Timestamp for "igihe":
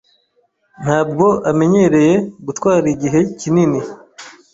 2.95-3.19